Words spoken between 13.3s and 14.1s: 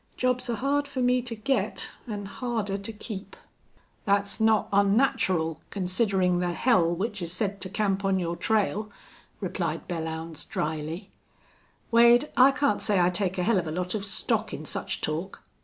a hell of a lot of